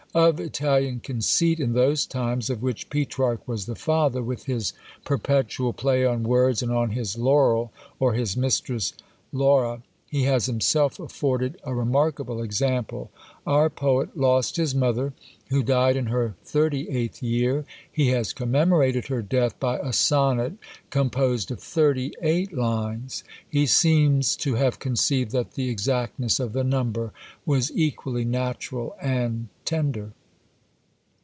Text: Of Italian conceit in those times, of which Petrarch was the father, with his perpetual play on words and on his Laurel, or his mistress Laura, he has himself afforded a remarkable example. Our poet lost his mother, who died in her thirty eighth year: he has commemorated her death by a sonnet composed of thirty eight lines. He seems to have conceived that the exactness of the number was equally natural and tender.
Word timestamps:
Of 0.13 0.41
Italian 0.41 0.99
conceit 0.99 1.57
in 1.61 1.71
those 1.71 2.05
times, 2.05 2.49
of 2.49 2.61
which 2.61 2.89
Petrarch 2.89 3.47
was 3.47 3.65
the 3.65 3.75
father, 3.75 4.21
with 4.21 4.43
his 4.43 4.73
perpetual 5.05 5.71
play 5.71 6.05
on 6.05 6.23
words 6.23 6.61
and 6.61 6.69
on 6.69 6.89
his 6.89 7.17
Laurel, 7.17 7.71
or 7.97 8.11
his 8.13 8.35
mistress 8.35 8.91
Laura, 9.31 9.81
he 10.05 10.23
has 10.23 10.47
himself 10.47 10.99
afforded 10.99 11.57
a 11.63 11.73
remarkable 11.73 12.41
example. 12.41 13.09
Our 13.47 13.69
poet 13.69 14.17
lost 14.17 14.57
his 14.57 14.75
mother, 14.75 15.13
who 15.49 15.63
died 15.63 15.95
in 15.95 16.07
her 16.07 16.35
thirty 16.43 16.89
eighth 16.89 17.23
year: 17.23 17.63
he 17.89 18.09
has 18.09 18.33
commemorated 18.33 19.07
her 19.07 19.21
death 19.21 19.57
by 19.57 19.77
a 19.79 19.93
sonnet 19.93 20.53
composed 20.89 21.49
of 21.49 21.61
thirty 21.61 22.11
eight 22.21 22.51
lines. 22.51 23.23
He 23.49 23.65
seems 23.65 24.35
to 24.37 24.55
have 24.55 24.79
conceived 24.79 25.31
that 25.31 25.53
the 25.53 25.69
exactness 25.69 26.41
of 26.41 26.51
the 26.51 26.65
number 26.65 27.13
was 27.45 27.71
equally 27.73 28.25
natural 28.25 28.97
and 29.01 29.47
tender. 29.63 30.11